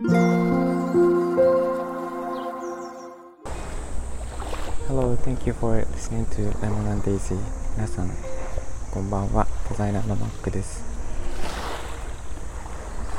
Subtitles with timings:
[0.00, 0.14] Hello,
[5.24, 7.34] thank you for listening to Lemon and Daisy.
[7.74, 8.10] 皆さん、
[8.92, 9.48] こんばんは。
[9.68, 10.84] デザイナーのマックです。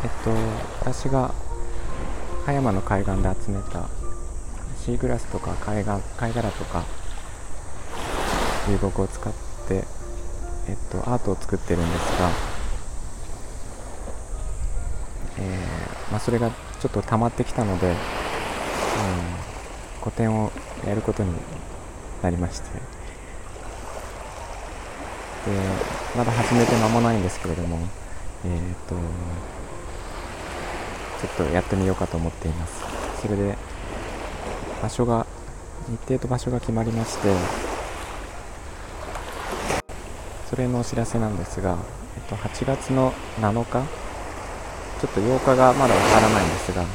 [0.05, 0.31] えっと、
[0.79, 1.33] 私が
[2.45, 3.89] 葉山の海岸で集めた
[4.81, 6.85] シーグラスとか貝が貝殻とか
[8.69, 9.33] 流木を使っ
[9.67, 9.83] て、
[10.69, 12.29] えっと、アートを作ってるんですが、
[15.39, 17.95] えーまあ、それがちょっと溜まってきたので、うん、
[20.01, 20.51] 個展を
[20.87, 21.31] やることに
[22.21, 22.99] なりまして。
[25.45, 25.55] で
[26.17, 27.79] まだ始めて間もないんですけれども
[28.43, 28.51] えっ、
[28.89, 28.95] と
[31.25, 32.83] ちょっとやってみようかと思っています。
[33.21, 33.57] それで
[34.81, 35.25] 場所が
[35.89, 37.33] 日程と場所が決まりまして
[40.49, 41.77] それのお知らせなんですが、
[42.15, 43.83] えっと、8月の7日
[44.99, 46.87] ちょっと8日がまだわからないんですが8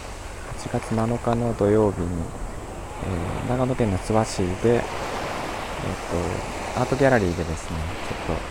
[0.72, 4.80] 月7日の土曜日に、えー長野県の諏訪市で、えっ
[6.74, 7.77] と、アートギャラリーでですね
[8.27, 8.42] ちょっと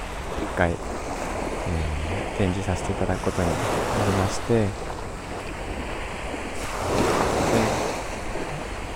[0.43, 0.77] 一回、えー
[2.37, 3.59] 展示させていただくことになり
[4.13, 4.67] ましてで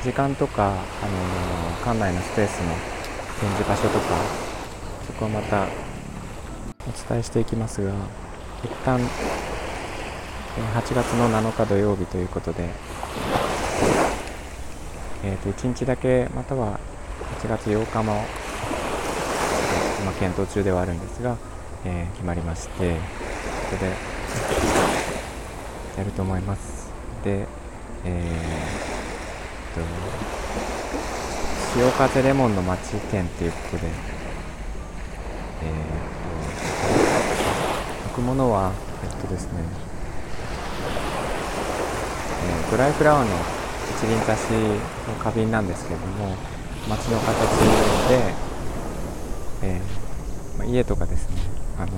[0.03, 2.73] 時間とか、あのー館内のスペースの
[3.39, 4.05] 展示場所とか
[5.05, 5.67] そこはまた
[6.87, 7.91] お伝えしていきますが
[8.63, 8.99] 一旦
[10.57, 12.69] 8月の7日土曜日ということで、
[15.23, 16.79] えー、と1日だけまたは
[17.41, 18.27] 8月8日も、えー
[20.01, 21.37] 今検討中ではあるんですが、
[21.85, 22.99] えー決まりましてこ
[23.71, 23.91] こで
[25.97, 26.91] やると思います。
[27.23, 27.45] で
[28.05, 29.81] えー、と
[31.79, 33.87] 潮風レモンの町店っていうことで
[35.63, 38.71] えー、と置くものは
[39.03, 39.86] えっとですね
[42.69, 43.31] ドライフラワーの
[43.95, 44.51] 一輪挿し
[45.07, 46.35] の花瓶なんですけれども
[46.89, 47.31] 街の形
[48.09, 48.33] で、
[49.63, 51.35] えーまあ家とかですね
[51.77, 51.91] あの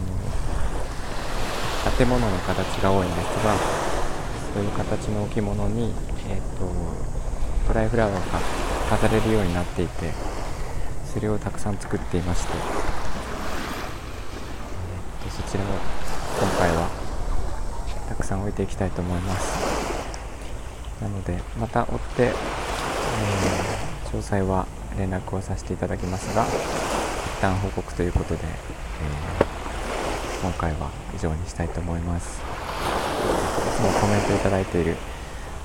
[1.98, 3.56] 建物の形が多いんですが
[4.54, 5.92] そういう形の置物に、
[6.30, 6.72] えー、と
[7.68, 8.40] ドライフラワーが
[8.98, 10.12] 飾れるようになっていて
[11.12, 16.90] それをたくさん作っていまして、えーとそちらを今回は
[18.08, 19.79] たくさん置いていきたいと思います。
[21.02, 22.34] なのでまた追って、えー
[24.10, 24.66] 詳細は
[24.98, 29.50] 連絡をさせていただきますが一旦報告ということで、えー
[30.42, 32.40] 今回は以上にしたいと思います。
[32.40, 32.42] い
[33.76, 34.96] つもコメントいただいている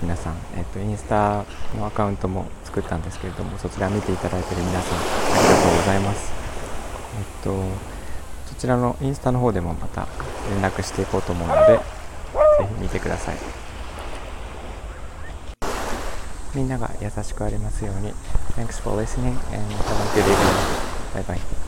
[0.03, 1.45] 皆さん、えっとインスタ
[1.79, 5.03] のアカウントも作ったんですけれどもそちら見ていただいている皆さんあ
[5.41, 6.33] りがとうございます。
[7.17, 7.55] えっと
[8.47, 10.07] そちらのインスタの方でもまた
[10.51, 11.81] 連絡していこうと思うのでぜ
[12.77, 13.64] ひ見てください。
[16.55, 18.13] みんなが優しくありますように
[18.57, 20.75] Thanks for listening and have a good evening.
[21.15, 21.64] Bye bye.